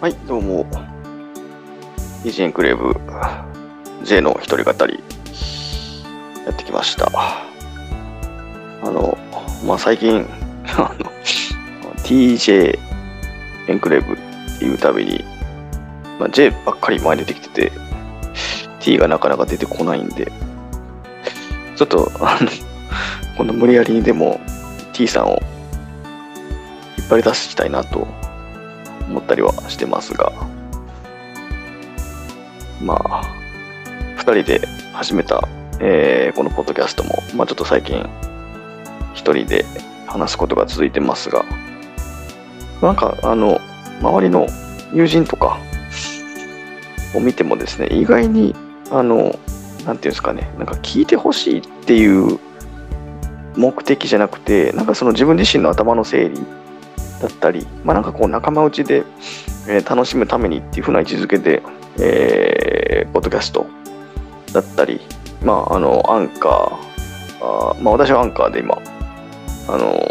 [0.00, 0.66] はい、どうも。
[2.24, 2.98] イージエンクレーブ
[4.02, 4.98] J の一人語り、
[6.46, 7.10] やってきました。
[7.12, 7.44] あ
[8.82, 9.18] の、
[9.62, 10.24] まあ、最近、
[10.78, 11.12] あの、
[12.02, 12.78] TJ
[13.68, 15.22] エンクレーブっていうたびに、
[16.18, 17.72] まあ、J ばっかり前に出てきてて、
[18.80, 20.32] T がなかなか出てこないんで、
[21.76, 22.48] ちょっと、あの、
[23.36, 24.40] 今度無理やりにでも
[24.94, 25.42] T さんを
[26.96, 28.08] 引っ張り出したいなと
[29.10, 30.32] 思ったりはしてますが、
[32.80, 33.22] まあ、
[34.16, 35.46] 2人で始めた、
[35.80, 38.08] えーこのポッドキャストも、まあ、ちょっと最近、
[39.14, 39.64] 1人で
[40.06, 41.44] 話すことが続いてますが、
[42.80, 43.60] なんか、あの、
[44.00, 44.46] 周りの
[44.94, 45.58] 友人とか
[47.14, 48.54] を見てもですね、意外に、
[48.90, 49.34] あの、なんてい
[49.84, 52.38] うんですかね、なんか聞いてほしいっていう
[53.56, 56.40] 目的じゃなくて、なんかその自分自身の頭の整理
[57.20, 59.04] だったり、まあ、なんかこう仲間内で、
[59.68, 61.62] えー楽しむためにっていう風な位置づけで、
[62.00, 63.66] えーポッドキャスト
[64.52, 65.00] だったり、
[65.44, 68.78] まあ、あの、アンカー、あーまあ、私はアンカーで今、
[69.68, 70.08] あの、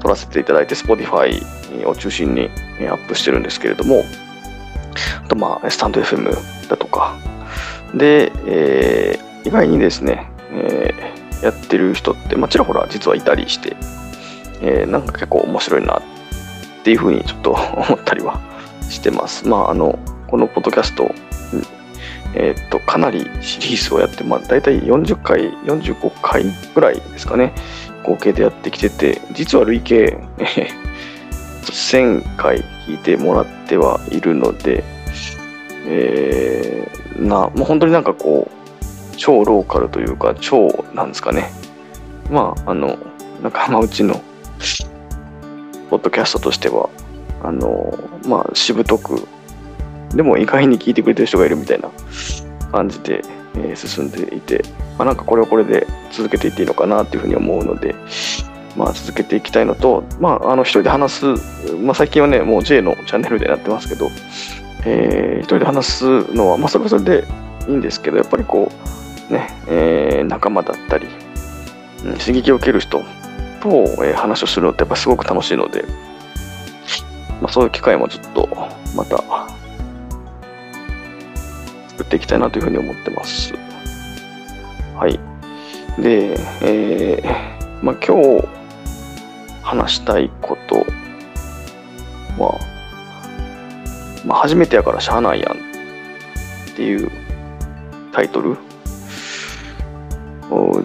[0.00, 1.40] 撮らせていただいて、Spotify
[1.88, 2.48] を中心に
[2.88, 4.04] アップしてるんですけれども、
[5.24, 7.16] あと、まあ、スタンド FM だとか、
[7.94, 13.76] で、えー意外にですね、えーやってる人って、まあ、ちらほら実はいたりして、
[14.62, 16.13] えーなんか結構面白いなって
[16.84, 18.38] っていうふうにちょっと思ったりは
[18.90, 19.48] してます。
[19.48, 21.10] まあ、あの、このポッドキャスト、
[22.34, 27.54] えーっと、かなりシリーズをやって、まあ、大体40回、45回ぐらいですかね、
[28.04, 30.68] 合計でやってきてて、実は累計、 え
[31.62, 34.84] 1000回聞いてもらってはいるので、
[35.86, 41.50] えーな、もう本当になんかこう、超ローカルというか、超、なんですかね、
[42.30, 42.98] まあ、あの、
[43.42, 44.20] 仲間内の、
[45.94, 46.90] ポッドキャストとしては、
[47.40, 49.28] あの、まあ、しぶとく、
[50.10, 51.88] でも意外に聞いてくれてる人がいるみたいな
[52.72, 53.22] 感じで、
[53.54, 54.64] えー進んでいて、
[54.98, 57.94] まあ、なんかこれはこれで続けていっていいのかなっていうふうに思うので、
[58.76, 61.26] まあ、続けていきたいのと、まあ、あの、一人で話す、
[61.76, 64.10] まあ、最近はね、もう J のチャンネルでなってますけど、
[64.84, 67.24] えー一人で話すのは、まあ、それはそれで
[67.68, 68.72] いいんですけど、やっぱりこ
[69.30, 71.06] う、ね、えー仲間だったり、
[72.04, 73.00] うん刺激を受ける人
[73.64, 75.84] と、えー話をするのってやっぱすごく楽しいので、
[77.40, 78.48] まあ、そういう機会もちょっと
[78.94, 79.16] また
[81.88, 83.54] 作っていきたいなというふうに思ってます。
[84.96, 85.18] はい。
[86.00, 88.46] で、えーまあ、今日
[89.62, 90.76] 話したいこと
[92.42, 92.58] は、
[94.26, 95.56] まあ、初めてやからしゃあないやんっ
[96.76, 97.10] ていう
[98.12, 98.56] タイトル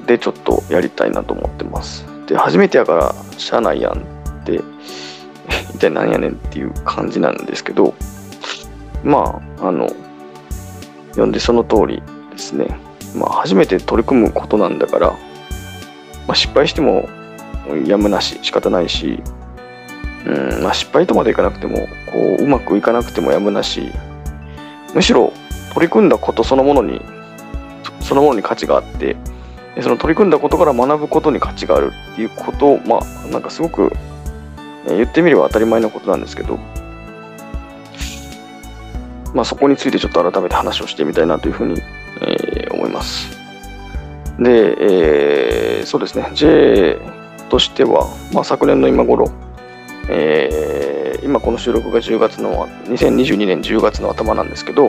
[0.06, 2.09] でちょっとやりたいなと思ってます。
[2.30, 4.62] で、初めてやからしゃあないやんって、
[5.74, 7.96] 一体何やねんっていう感じなんですけど、
[9.04, 9.90] まあ、あの、
[11.10, 12.80] 読んでその通りですね。
[13.16, 15.08] まあ、初めて取り組むことなんだから、
[16.28, 17.10] まあ、失敗しても
[17.86, 19.24] やむなし、仕方ないし、
[20.26, 23.92] うんまあ、失敗とまでいかなくてもこううまくいかなくてもやむなし
[24.94, 25.34] むしろ
[25.74, 27.02] 取り組んだことそのものに
[28.02, 29.16] そのものに価値があって
[29.84, 33.92] その取り組んだことから学ぶことに価値があるっていうことをまあなんかすごく
[34.88, 36.58] え言ってみれば当たり前のことなんですけど
[39.34, 41.80] まあそこについてちょっと改めて話をしてみたいなというふうに、
[42.22, 43.38] えー思います。
[44.40, 46.30] で、えーそうですね。
[46.34, 46.98] J
[47.50, 49.32] としては、まあ、昨年の今頃
[50.08, 54.88] えー今この収録が10月の2022年10月の頭なんですけど、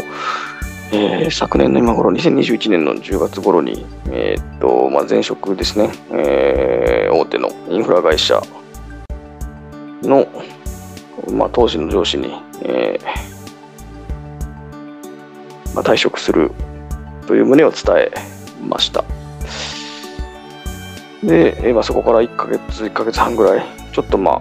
[0.93, 8.41] えー昨年の今頃2021年の10月頃に、えーっとまあ、前職ですね、えー大手のインフラ会社
[10.03, 10.27] の、
[11.33, 13.05] まあ、当時の上司に、えー
[15.75, 16.51] まあ、退職する
[17.27, 18.11] という旨を伝え
[18.67, 19.05] ました。
[21.23, 24.39] で、えーまあ、そこから1ヶ月1ヶ月半ぐらいちょっとま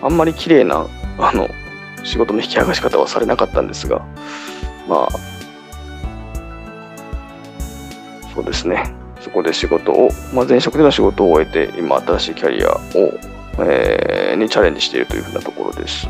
[0.00, 0.86] ああんまり綺麗な
[1.18, 1.48] あの
[2.04, 4.04] 仕事の引き剥がし方はされなかったんですが、
[4.88, 5.33] まあ、
[8.44, 12.78] そうですね、そこで仕事を、まあ、前職での仕事を終えて、今、新しいキャリアを、
[13.58, 16.08] えーにチャレンジしているというふうなところです。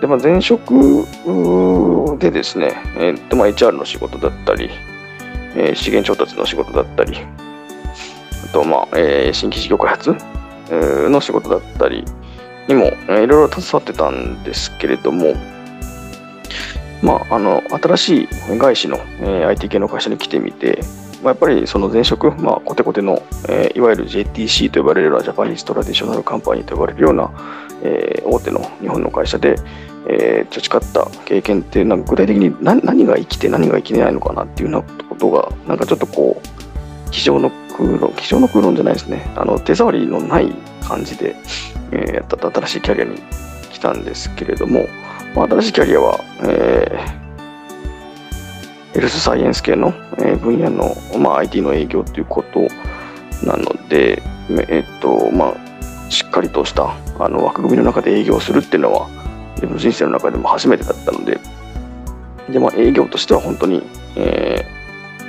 [0.00, 0.74] で、まあ、前職
[2.18, 4.70] でですね、えーっとまあ、HR の仕事だったり、
[5.56, 7.18] えー資源調達の仕事だったり、
[8.44, 10.14] あと、まあえー新規事業開発
[11.10, 12.04] の仕事だったり
[12.68, 15.34] にも、えーいろいろ携わってたんですけれども、
[17.02, 18.28] まあ、あの新しい
[18.58, 20.80] 外資の、えー IT 系の会社に来てみて、
[21.26, 27.32] まあ、やっぱりその前職、まあ、コテコテの、えー、いわゆる JTC と呼ばれるようなジャパニーズトラディショナルカンパニーと呼ばれるような、
[27.82, 29.56] えー、大手の日本の会社で、
[30.08, 39.26] えー、培った経験っていうのは具体的に何何が生きて何が生きてないのかなっていうようなことがなんかちょっとこう机上の空論机上の空論じゃないですね。
[39.34, 40.54] あの手触りのない
[40.86, 41.34] 感じで、
[41.90, 43.20] えー、やった新しいキャリアに
[43.72, 44.86] 来たんですけれども、
[45.34, 47.25] まあ、新しいキャリアは、えー、
[48.96, 52.60] ヘルスサイエンス系の、え、分野の、まあ、IT の営業ということ
[53.46, 54.22] なので、
[54.70, 59.06] えっとまあ、しっかりとしたあの枠組みの中で営業するっていうのは
[59.56, 61.38] 自分の人生の中でも初めてだったので、
[62.50, 63.82] でまあ、営業としては本当に、
[64.16, 64.64] え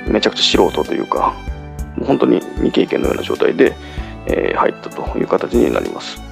[0.06, 1.34] ー、めちゃくちゃ素人というか、
[1.96, 3.76] もう本当に未経験のような状態で、
[4.24, 6.22] えー、入ったという形になります。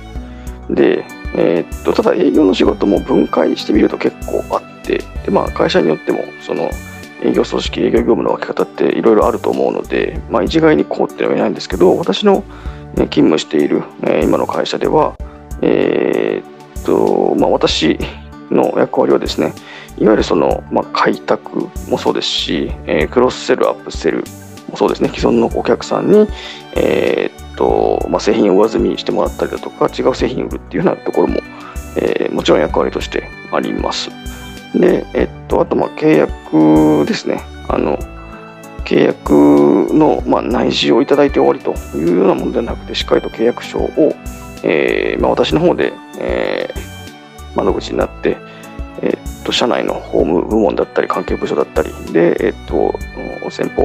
[0.70, 1.04] で、
[1.34, 6.70] えー、っとただ営業の仕事も分解してみると結構あって、でまあ、会社によってもその
[7.26, 12.44] 営業組織、営業業務の分け方っていろいろあると思うので、まあ、一概にこうっては言えないんですけど、私の
[12.94, 13.82] 勤務している、
[14.22, 15.16] 今の会社では、
[15.62, 16.56] えー、
[16.86, 17.98] とまあ、私
[18.50, 19.52] の役割はですね、
[19.98, 24.24] いわゆるその、まあ、開拓もそうですし、えー、クロスセル、アップセル
[24.70, 26.28] もそうですね、既存のお客さんに、
[26.74, 31.40] えー、っとまあ、製品を上積みしてもらったりだとか、違う製品を売るっていうようなところも、
[31.96, 34.10] えー、もちろん役割としてあります。
[34.74, 37.42] で、えっと、あと、まあ、契約ですね。
[37.68, 37.98] あの
[38.84, 39.32] 契約
[39.92, 44.14] の、まあ、内示をいただいて終わりというようなものではなくて、しっかりと契約書を、
[44.62, 48.36] えーまあ、私の方で、えー、窓口になって、
[49.02, 52.94] えー、っと社内の法務部門だったり関係部署だったりで、え、っと
[53.50, 53.82] 先方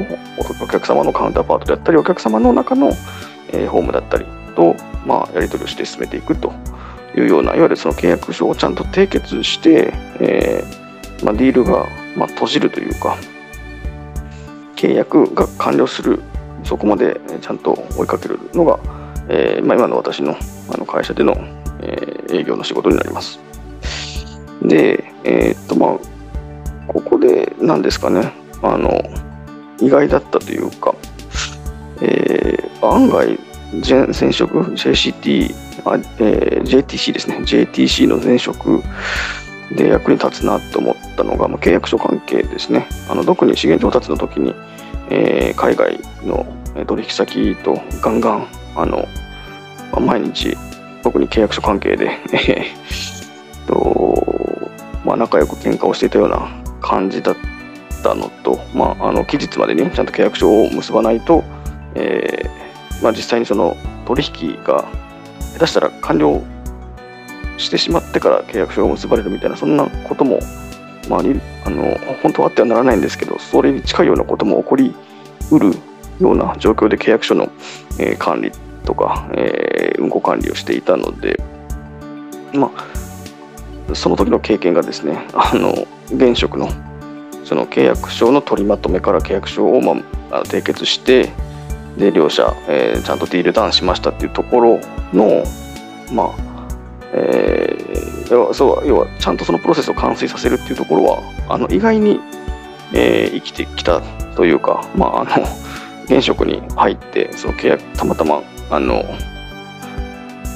[0.64, 2.92] お客様のカウンターパートであったりお客様の中の、
[3.50, 4.26] えー、法務だったり
[4.56, 4.76] と、
[5.06, 6.54] まあ、やり取りをして進めていくと
[7.16, 11.86] いうようないわゆるその契約書をちゃんと締結して、えーまあ、ディールが、
[12.16, 13.18] まあ、閉じるというか
[14.76, 16.22] 契約が完了する
[16.64, 18.80] そこまでちゃんと追いかけるのが、
[19.30, 20.36] えーまあ、今の私の
[20.74, 21.34] あの会社での、
[21.82, 23.40] えー、営業の仕事になります。
[24.62, 25.98] で、え、っと、まあ、
[26.88, 28.32] ここで何ですかね、
[28.62, 29.02] あの、
[29.80, 30.96] 意外だったというか、
[32.00, 33.40] えー、案外、
[33.74, 35.54] 前職、JCT、
[35.86, 38.84] あえー、JTC ですね、JTC の前職
[39.76, 42.88] で役に立つなと思ったのが、まあ、契約書関係ですね。
[43.10, 44.54] あの特に資源調達の時に、
[45.10, 46.46] えー、海外の
[46.86, 49.08] 取引先とガンガンあの
[49.92, 50.58] まあ、毎日
[51.04, 52.18] 特に契約書関係で
[53.68, 54.26] と、
[55.06, 56.50] まあ、仲良く喧嘩をしていたような
[56.82, 57.36] 感じだっ
[58.04, 61.44] たのと、まあ、あの期日までにちゃんと契約書を結ばないと、
[61.96, 63.76] えーまあ、実際にその
[64.06, 64.86] 取引が
[65.54, 66.42] 下手したら完了
[67.58, 70.40] してしまってから契約書を結ばれるみたいなそんなことも、
[71.10, 74.96] まあ、あの本当はあってはならないんですけどそれに近いようなことも起こり
[75.52, 75.74] うる
[76.20, 77.52] ような状況で契約書の、
[78.00, 78.52] えー、管理
[78.86, 81.40] とか、えー、運行管理をしていたので、
[82.54, 82.72] ま
[83.90, 86.70] あ、その時の経験がですね、あの現職の
[87.44, 90.02] その契約書の取りまとめから契約書を、ま
[90.32, 91.30] あ、締結して、
[91.98, 94.80] で両者、えー、ちゃんとディールダウンしましたっていうところ
[95.14, 95.44] の、
[96.14, 96.52] まあ
[97.14, 102.20] えー、要はそう要はちゃんとそのプロセスを完遂させるっていうところはあの意外に、
[102.94, 104.02] えー、生きてきた
[104.36, 105.46] というか、まあ、あの
[106.06, 109.04] 現職に入ってその契約たまたまあの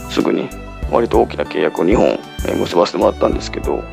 [0.09, 0.49] すぐに
[0.91, 2.19] 割と大きな契約を2本
[2.59, 3.83] 結ばせてもらったんですけど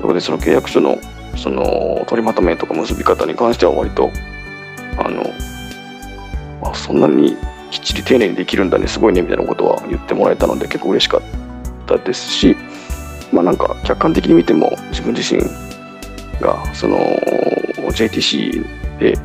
[0.00, 0.98] そこでその契約書の
[1.36, 4.10] その取りまとめとか結び方に関しては割と
[4.98, 5.22] あの、
[6.70, 7.36] あ、そんなに
[7.70, 11.22] きっちり丁寧にできるんだねすごいねみたいなことは言ってもらえたので結構嬉しかっ
[11.86, 12.56] たですし
[13.32, 15.42] まあなんか客観的に見ても自分自身
[16.40, 16.98] がその
[17.92, 19.18] JTC で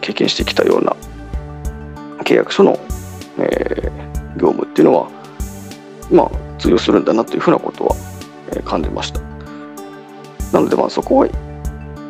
[0.00, 0.94] 経験してきたような
[2.24, 2.78] 契約書の
[3.38, 5.10] えー、業務っていうのは、
[6.10, 7.96] まあ、通用するんだなというふうなことは、
[8.56, 9.20] え、感じました。
[10.52, 11.28] なので、まあ、そこは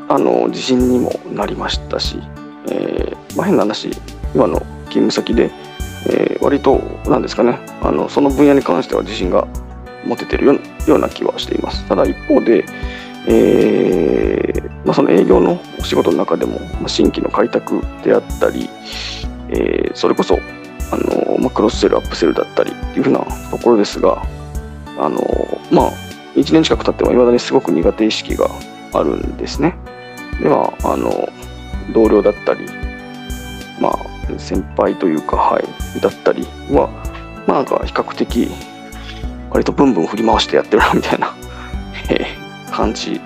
[0.09, 2.19] あの自信にもなりましたし、
[2.69, 3.91] えーまあ、変な話、
[4.37, 5.51] 今の勤務先で、
[6.11, 6.77] えー、割と、
[7.07, 9.49] なんですかねあの、その分野に関しては自信が
[10.05, 11.83] 持ててるような気はしています。
[11.89, 12.67] ただ一方で、
[13.27, 18.69] えーまあ、その営業のお仕事の中でも、まあ、新規の開拓であったり、
[19.49, 20.39] え、それこそ
[20.93, 24.23] あの、まあ、クロスセル、アップセルだったりっていうふうなところですが、
[24.99, 25.19] あの、
[25.73, 25.93] まあ、
[26.35, 28.51] 1年近く経ってもいまだにすごく苦手意識が
[28.93, 29.75] あるんですね。
[30.43, 31.29] では、あの、
[31.93, 32.67] 同僚だったり、
[33.81, 36.89] まあ、先輩というか、はい、だったりは、
[37.47, 38.49] まあ、なんか比較的、
[39.51, 41.35] 割とブンブン振り回してやってるな、みたいな、
[42.11, 42.27] え
[42.71, 43.21] 感じ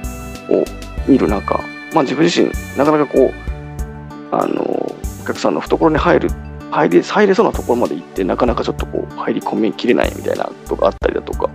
[0.48, 0.64] を
[1.06, 1.60] 見る中、
[1.94, 6.30] まあ、自分自身、なかなかこう、あの、お客さんの懐に入る
[6.70, 11.50] 入り入れそうなところまで行ってなかなかちょっとこう入り込みきれないみたいなことがあったりだとか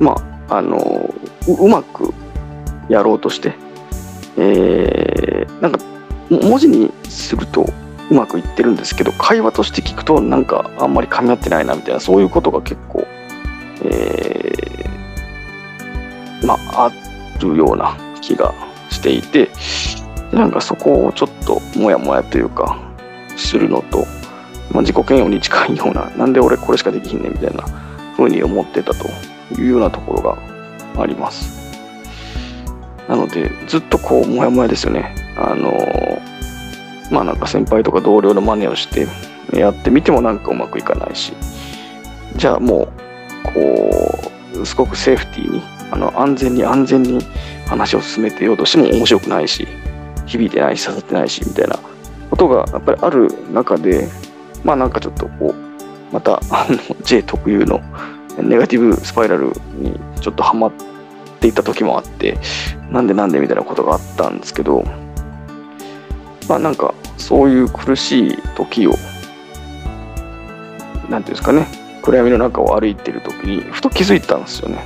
[0.00, 0.16] ま
[0.48, 1.14] ああの
[1.46, 2.12] うまく
[2.88, 3.54] やろうとして、
[4.36, 5.78] えー、なんか
[6.30, 7.66] 文字にすると
[8.10, 13.06] うまくいってるんですけど会話として聞くとなんかあんまり噛み合ってないなみたいなそういうことが結構、
[13.84, 16.92] えー、まああ
[17.40, 18.52] るような気が
[18.90, 19.50] していて
[20.32, 22.78] なんかそこをちょっともやもやというか
[23.36, 24.06] するのと、
[24.70, 27.64] まあ、自己嫌悪に近いようななんで俺これしかできひんねんみたいな
[28.16, 29.08] 風に思ってたと
[29.58, 30.38] いうようなところが
[31.02, 31.64] あります。
[33.08, 35.14] なのでずっとこうもやもやですよね。
[35.36, 35.72] あの
[37.10, 39.06] まあなんか先輩とか同僚の真似をして
[39.56, 41.32] やってみてもなんかうまくいかないし
[42.36, 42.88] じゃあも
[43.44, 47.20] うこうすごくセーフティーにあの安全に安全に
[47.66, 49.66] 話を進めてようとしても面白くないし
[50.26, 51.78] 響いてないし刺さってないしみたいな
[52.30, 54.08] ことがやっぱりある中で
[54.64, 57.80] まあなんかちょっとこうまたあの J 特有の
[58.42, 60.72] ネガティブスパイラルにちょっとハマっ
[61.40, 62.38] ていた時もあって
[62.90, 64.84] なんでなんでみたいなことがあったんですけど
[66.48, 68.94] まあなんかそういう苦しい時を
[71.08, 71.66] 何ていうんですかね。
[72.02, 74.78] 暗闇の中を歩いてる時にふと気づいたんですよね。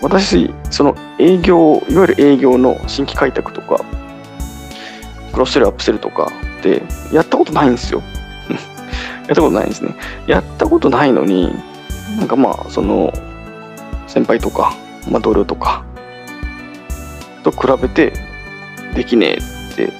[0.00, 3.84] 私その営業いわゆる営業の新規開拓とか
[5.32, 6.30] クロスセルアップセルとか
[6.60, 6.82] って
[7.12, 8.02] やったことないんですよ。
[9.26, 9.94] やったことないんですね。
[10.26, 11.54] やったことないのに
[12.18, 13.12] なんかまあその
[14.06, 14.74] 先輩とか、
[15.10, 15.84] まあ、同僚とか
[17.42, 18.12] と比べて
[18.94, 19.92] できねえって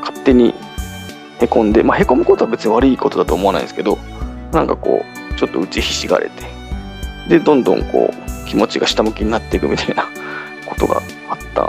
[0.00, 0.54] 勝手に
[1.40, 3.98] へこんで、まあ、へこむことは別に悪いことだと思わないですけど
[4.52, 6.44] なんかこうちょっと打ちひしがれて
[7.28, 10.04] でどんどんこう気持ちが下向きになっていくみたいな
[10.66, 11.62] ことがあった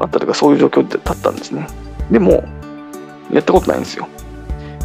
[0.00, 1.66] あったとかそういう状況だったんですね。
[2.10, 2.44] でも
[3.32, 4.06] やったことないんですよ。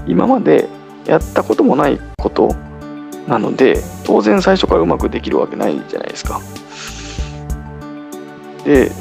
[0.07, 0.67] 今まで
[1.05, 2.55] やったこともないこと
[3.27, 6.41] なので当然最初からうまくできるわけないじゃないですか。
[8.65, 8.91] で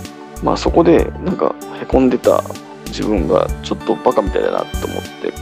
[0.42, 2.42] まあそこでなんかへこんでた
[2.86, 5.32] 自分がちょっとバカみたいだなと思って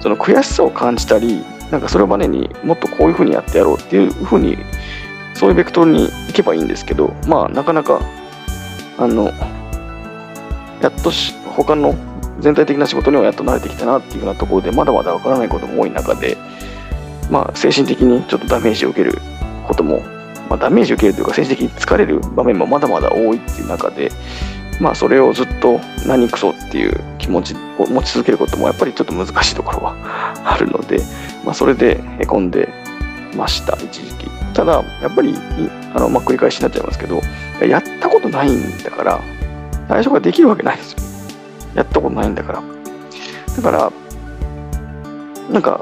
[0.00, 4.56] その悔しさを感じたりなんかそれをバネにもっとこういうふうにやってやろうっていうふうに
[5.34, 8.00] そういうベクトルに行けばいいんですけどまあなかなか
[8.98, 9.32] あの
[10.80, 11.94] やっとし他の
[12.40, 16.36] 全体的な仕事にはやっと慣れてきたなっていうようなところでまだまだわからないことも多い中で
[17.30, 19.18] まあ精神的にちょっとダメージを受ける
[19.66, 20.02] ことも
[20.48, 24.10] まあ、ダメージ受けるというか、精神的に疲れる場面もまだまだ多いっていう中で、
[24.80, 29.96] まあ、それをずっと何くそっていう気持ちを持ち続けることもやっぱりちょっと難しいところは
[30.44, 31.00] あるので、
[31.44, 32.68] まあ、それでへこんで
[33.34, 34.26] ました、一時期。
[34.54, 35.34] ただ、やっぱり、
[35.94, 37.20] あのまあ、繰り返しになっちゃいますけど、
[37.66, 39.20] やったことないんだから、
[39.88, 40.98] 最初からできるわけないですよ。
[41.74, 42.62] やったことないんだから。
[43.56, 43.92] だから、
[45.50, 45.80] なんか、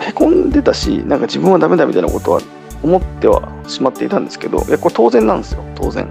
[0.00, 2.40] へこんでたし、なんか自分はダメだみたいなことは
[2.82, 6.08] 思ってはしまっていたんですけど、いや、これ当然なんですよ、当然。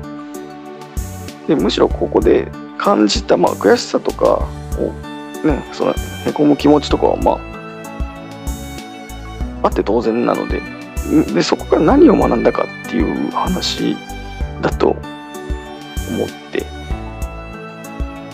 [1.48, 4.48] で、むしろここで感じた、まあ、悔しさとか
[4.80, 5.94] を、ね、その、
[6.26, 7.40] へこむ気持ちとかは、まあ、
[9.64, 10.62] あって当然なので、
[11.34, 13.96] で、そこから何を学んだかっていう話
[14.62, 15.00] だと思っ
[16.52, 16.66] て、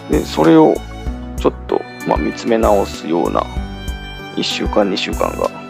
[0.10, 0.76] で、それを
[1.38, 3.44] ちょっと、まあ、見つめ直すような
[4.36, 5.61] 1週間、2週間が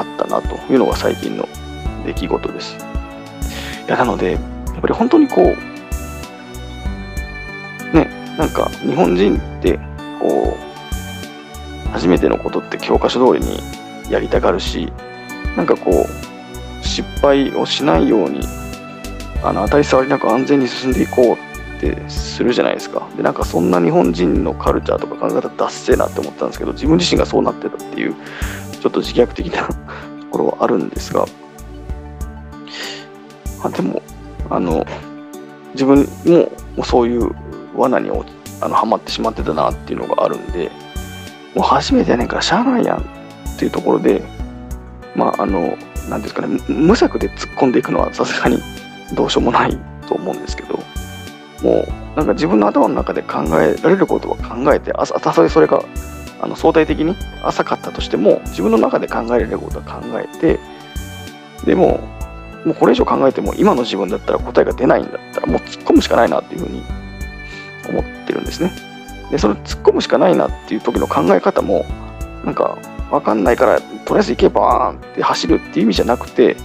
[0.00, 1.48] あったなというのが最近の
[2.04, 2.76] 出来事です。
[3.86, 4.40] いや、なので、やっ
[4.80, 5.46] ぱり本当にこう、
[7.94, 9.78] ね、なんか日本人って、
[10.20, 13.60] こう、初めてのことって教科書通りに
[14.10, 14.92] やりたがるし、
[15.56, 18.40] なんかこう、失敗をしないように、
[19.42, 21.49] あの、当たり障りなく安全に進んでいこう
[21.88, 23.08] ってするじゃないですか。
[23.16, 28.14] で、なんかそんな日本人のカルチャーとか考え方ダッセーなって思ったんですけど、自分自身がそうなってたっていう、
[28.80, 29.74] ちょっと自虐的なと
[30.30, 31.24] ころはあるんですが、
[33.64, 34.02] あでも、
[34.50, 34.86] あの、
[35.72, 36.06] 自分
[36.76, 37.30] もそういう
[37.74, 38.10] 罠に
[38.60, 40.70] あのはまってしまってたなっていうのがあるんで、
[41.54, 43.02] もう初めてやねんからしゃあないやんっ
[43.58, 44.22] ていうところで、
[45.16, 45.76] まあ、あの、
[46.08, 48.58] なんですかね、無策で突っ込んでいくのはさすがに
[49.14, 50.78] どうしようもないと思うんですけど、
[51.62, 55.82] もう、なんか自分の頭の中で考えられることは考えて、あたとえそれが
[56.40, 60.58] あの相対的に浅かったとしても、自分の中で考えられることは考えて、
[61.64, 62.00] でも、
[62.64, 66.82] もうこれ以上考えても今の自分だったら答えが出ないんだったらもう突っ込むしかないなっていうふうに
[67.88, 68.70] 思ってるんですね。
[69.30, 71.86] で、その突っ込むしかないなっていう時の考え方も
[72.44, 72.78] なんか
[73.10, 76.56] わかんないからとりあえず行けばーンって走るっていう意味じゃなくて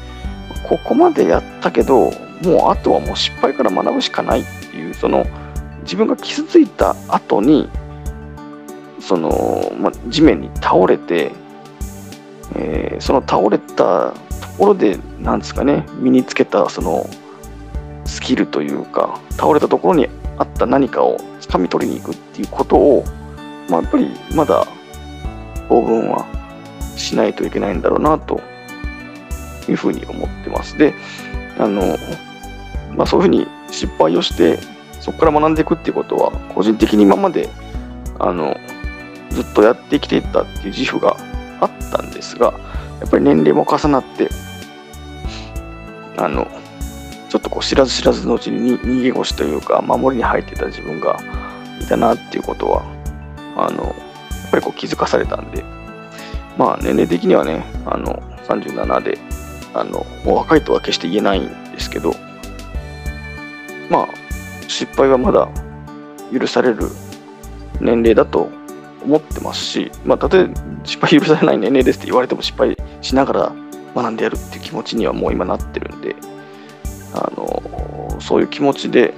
[0.67, 2.11] ここまでやったけど
[2.43, 5.25] もうあとはもう失敗から学ぶしかないっていうその
[5.83, 7.69] 自分が傷ついた後に
[8.99, 11.31] その、まあ、地面に倒れて、
[12.55, 14.13] えー、その倒れたと
[14.57, 17.07] ころでなんですかね身につけたその
[18.05, 23.05] スキルというか倒れたところにあった何かを掴み取りに行くっていうことを、
[23.69, 24.67] まあ、やっぱりまだ
[25.69, 26.25] 当分は
[26.97, 28.41] しないといけないんだろうなと
[29.69, 30.77] いうふうに思ってます。
[30.77, 30.93] で、
[31.57, 31.97] あの、
[32.95, 34.59] まあ、そういうふうに失敗をして、
[34.99, 37.49] そこから学んでいくっていうことは、個人的に今まで、
[38.19, 38.57] あの、
[39.29, 41.17] ずっとやってきていたっていう自負が
[41.59, 42.53] あったんですが、
[42.99, 44.29] やっぱり年齢も重なって、
[46.17, 46.47] あの、
[47.29, 51.19] ちょっとこう知らず知らずのうちに逃げ腰というか、守りに入ってた自分が
[51.81, 52.83] いたなっていうことは、
[53.57, 53.93] あの、やっ
[54.51, 55.63] ぱりこう気づかされたんで、
[56.57, 59.17] まあ年齢的にはね、あの、37で、
[59.73, 62.15] あの、もう若いとは決して言えないんですけど、
[63.89, 64.07] まあ、
[64.67, 65.47] 失敗はまだ
[66.31, 66.89] 許される
[67.79, 68.49] 年齢だと
[69.03, 70.49] 思ってますし、まあ、たとえ
[70.83, 73.51] 失敗許されない年齢ですって言われても失敗しながら
[73.95, 76.15] 学んでやるっていう気持ちにはもう今なってるんで、
[77.13, 79.13] あの、そういう気持ちで、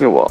[0.00, 0.30] 要は、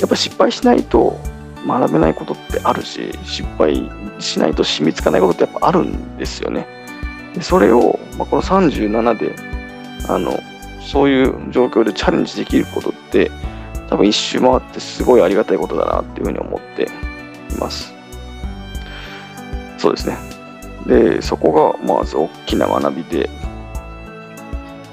[0.00, 1.18] やっぱ失敗しないと
[1.66, 3.88] 学べないことってあるし、失敗
[4.18, 6.66] しないと染みつかないことってやっぱあるんですよね。
[7.34, 9.36] でそれを、まあ、この37で、
[10.08, 10.40] あの、
[10.90, 13.30] そういう状況でチャレンジできることって、
[13.88, 16.90] 多分一周回ってすごいありがたいことだなっていうふうに思って
[17.54, 17.94] います。
[19.78, 20.16] そうですね。
[20.88, 23.30] で、そこがまず大きな学びで、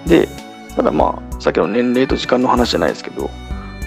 [0.05, 0.29] で、
[0.75, 3.31] ただまあ、さっきの年齢と時間の話じゃないですけど、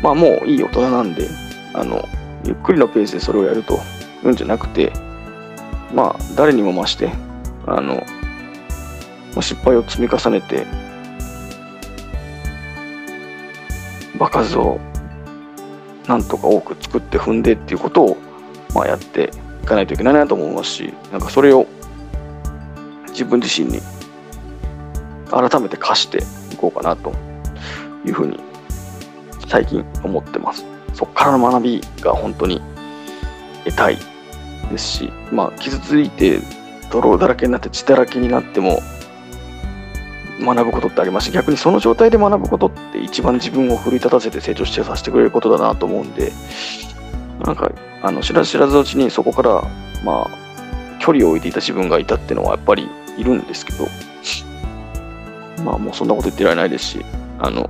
[0.02, 1.28] まあもういい大人なんで、
[1.74, 2.08] あの、
[2.44, 3.78] ゆっくりのペースでそれをやるとい
[4.24, 4.92] うんじゃなくて、
[5.94, 7.12] まあ、誰にも増して、
[7.68, 8.04] あの、
[9.40, 10.66] 失敗を積み重ねて、
[14.20, 14.78] 場数を
[16.06, 18.16] なんとか多く作って踏んでっていうことを、
[18.74, 19.30] まあ、やって
[19.62, 21.66] いかないといけないなと思いますし、なんかそれを
[23.08, 23.80] 自分自身に
[25.30, 26.18] 改めて課して
[26.52, 27.12] いこうかなと
[28.04, 28.38] いうふうに
[29.48, 30.64] 最近思ってます。
[30.94, 32.60] そこからの学びが本当に
[33.64, 33.96] 得たい
[34.70, 36.40] ですし、まあ、傷ついて
[36.90, 38.80] 泥だらけになって血だらけになっても
[40.40, 46.32] 学ぶことってありますし逆にその状態で学ぶことって一番自分を奮い立たせて成長してさせてくれることだなと思うんで
[47.44, 47.70] なんか
[48.02, 49.62] あの知らず知らずのうちにそこから
[50.04, 53.86] まあ距離を置いていた自分がいたっていうのはやっぱりいるんですけど
[55.64, 57.04] まあもうそんなこと言ってられないですし
[57.38, 57.68] あの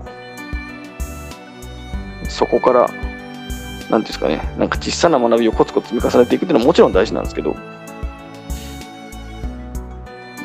[2.29, 7.55] そこから何ていうんですかねなんか小さな学びをコツコツ積み重ねていくっていうのはもちろん大事なんですけど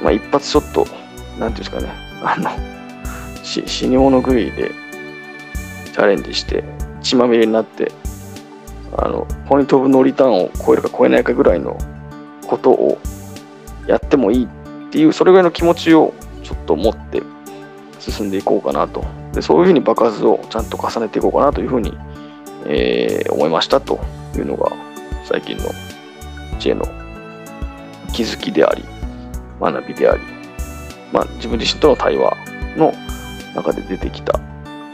[0.02, 1.05] まあ一発ショット
[1.40, 1.90] なんていうんですかね、
[2.24, 2.50] あの、
[3.44, 4.72] し死に物狂いで
[5.94, 6.64] チャレンジして、
[7.02, 7.92] 血まみれになって、
[8.98, 11.78] あの、ポイントオブノリターンを超えるか超えないかぐらいの
[12.48, 12.98] ことを
[13.88, 14.48] やってもいいっ
[14.92, 17.22] ていう、それぐらいの気持ちをちょっと持って
[18.00, 19.04] 進んでいこうかなと。
[19.34, 21.94] でそういうふうに爆発をちゃんと重ねていこうかなというふうに、
[22.66, 24.00] えー、思いましたと
[24.36, 24.72] いうのが
[25.26, 25.66] 最近の
[26.58, 26.86] 知恵の
[28.14, 28.86] 気づきであり、
[29.60, 30.22] 学びであり、
[31.12, 32.36] まあ、自分自身との対話
[32.78, 32.94] の
[33.56, 34.40] 中で出てきた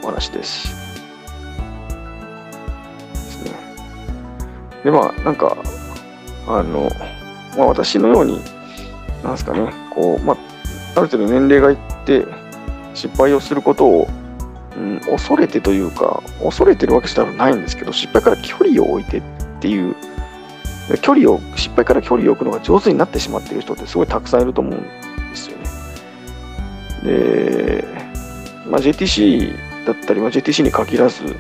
[0.04, 0.76] お話です。
[3.14, 3.52] ですね。
[4.84, 5.58] で、まあ、なんか、
[6.48, 6.90] あの、
[7.58, 8.40] まあ、私のように、
[9.24, 10.38] なんですかね、こう、まあ、
[10.96, 12.26] ある程度年齢がいって、
[12.94, 14.08] 失敗をすることを、
[14.76, 19.22] うん、恐れてというか、恐れてるわけじゃないんですけど、失敗から距離を置いてっ
[19.60, 19.96] ていう、
[21.02, 24.86] 距離を、失敗から距離を置くのが上手になってしまっている人ってすごいたくさんいると思うん。
[27.04, 27.84] で、
[28.68, 31.36] まあ、JTC だったり、まあ、JTC に限らず、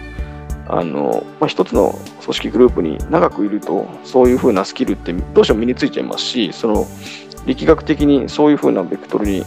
[0.68, 6.88] あのまあ、一つの組織グループに長くいると、そういうふうなスキルってどうしても身についちゃいますし、その
[7.46, 9.44] 力学的にそういうふうなベクトルに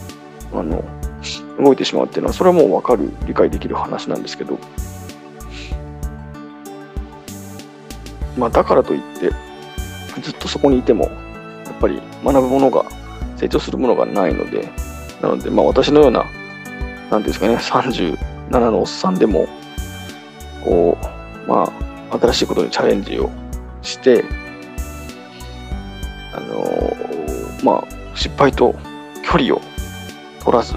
[0.52, 0.84] あの
[1.58, 4.58] 動いてしまうっていうのは、それはもう分かる、理解できる話なんですけど、
[8.36, 9.30] まあ、だからといって、
[10.20, 11.10] ずっとそこにいても、や
[11.70, 12.84] っぱり学ぶものが、
[13.36, 14.70] 成長するものがないので、
[15.24, 16.26] なので、まあ私のような、
[17.10, 18.16] なんですかね、37
[18.50, 19.48] のおっさんでも、
[20.62, 20.98] こ
[21.46, 21.72] う、ま
[22.10, 23.30] あ、新しいことにチャレンジを
[23.80, 24.22] して、
[26.34, 28.74] あのー、まあ、失敗と
[29.24, 29.62] 距離を
[30.40, 30.74] 取らず、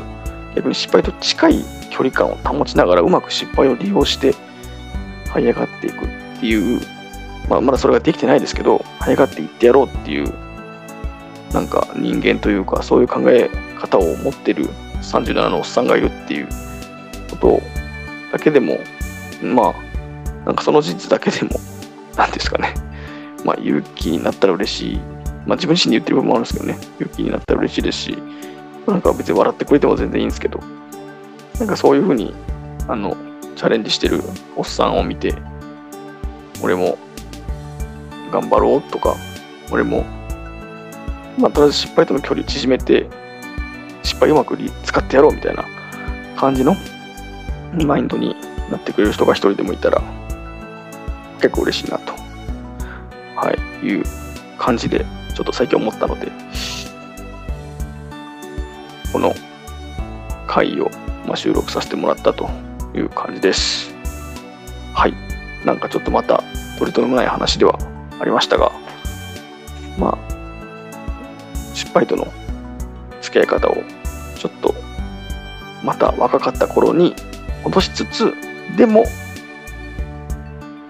[0.55, 4.33] 逆に失敗と近い距離感を保ちながら、うまく失敗を利用して、
[5.33, 6.81] 這い上がっていくっていう、
[7.49, 10.33] まあ、まだそれができてないですけど、這い上がっていってやろうっていう、
[11.51, 14.65] なんか人間というか、そういう考え方を持ってる
[15.01, 16.47] 37のおっさんがいるっていう
[17.29, 17.61] こと
[18.31, 18.79] だけでも、
[19.41, 21.59] まあ、なんかその事実だけでも、
[22.17, 22.73] なんですかね、
[23.45, 24.99] まあ、勇気になったら嬉しい。
[25.45, 28.17] まあ、自分自身で言ってる部分もあるんですけどね、勇気になったら嬉しいですし、
[28.85, 30.59] なんか別に笑ってくれても全然いいんですけど、
[31.59, 32.33] なんかそういうふうに、
[32.89, 33.15] あの、
[33.55, 34.21] チャレンジしてる
[34.55, 35.33] おっさんを見て、
[36.61, 36.97] 俺も
[38.31, 39.15] 頑張ろうとか、
[39.71, 40.05] 俺も、
[41.37, 43.07] まあ、とりあえず失敗との距離縮めて、
[44.07, 45.65] 失敗うまく使ってやろうみたいな
[46.37, 46.77] 感じの
[47.85, 48.37] マインドに
[48.71, 50.01] なってくれる人が一人でもいたら、
[51.41, 52.13] 結構嬉しいなと、
[53.35, 54.05] はい、いう
[54.57, 56.31] 感じで、ちょっと最近思ったので、
[59.11, 59.35] この
[60.47, 60.89] 回を、
[61.25, 62.49] まあ、収録させてもらったと
[62.95, 63.93] いう感じです。
[64.93, 65.13] はい。
[65.65, 66.41] なんかちょっとまた
[66.79, 67.77] 取り留めない話では
[68.21, 68.71] ありましたが、
[69.99, 72.31] まあ、失敗との
[73.21, 73.96] 付き合い方を
[74.37, 74.75] ちょっと
[75.83, 77.15] また若かった頃に
[77.63, 78.33] 戻しつつ、
[78.77, 79.05] でも、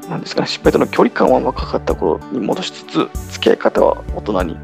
[0.10, 4.58] なんですかね、失敗との距離感は若かった頃に戻しつつ、付き合い方は大人に、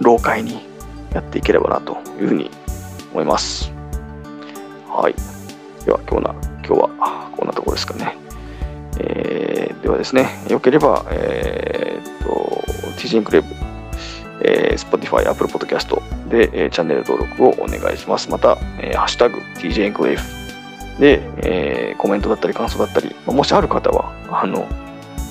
[0.00, 0.60] 老快に
[1.12, 2.50] やっていければなというふうに
[3.12, 3.72] 思います。
[4.88, 5.14] はい。
[5.84, 6.34] では、今日な
[6.66, 8.16] 今日はこんなところですかね。
[8.98, 12.62] えー、ではですね、よければ、えー、っと、
[12.98, 13.59] TG インクレーブ、
[14.42, 18.30] えー、Spotify、Apple Podcast で、えー、チャンネル登録をお願いします。
[18.30, 20.18] また、えー、ハッシュタグ TJ インクレー
[20.96, 24.60] ブで、えー、コメントだったり感想だったり、もしある方は、あの、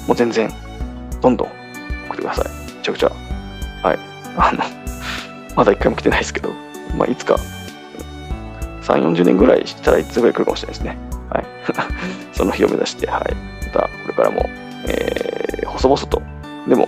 [0.07, 0.49] もう全然、
[1.21, 1.47] どんどん
[2.07, 2.75] 送ってください。
[2.75, 3.11] めちゃくちゃ、
[3.83, 3.99] はい。
[4.35, 4.63] あの、
[5.55, 6.49] まだ一回も来てないですけど、
[6.97, 7.35] まあ、いつか、
[8.83, 10.97] 3、40年ぐらいしたらいつぐらい来るかもしれないですね。
[11.29, 11.45] はい。
[12.33, 13.35] その日を目指して、はい。
[13.67, 14.49] また、これからも、
[14.87, 16.21] えー、細々と、
[16.67, 16.87] でも、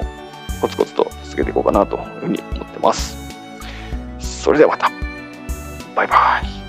[0.59, 3.17] コツコツと続けていこうかなというふうに思ってます。
[4.19, 4.91] それではまた。
[5.95, 6.60] バイバイ。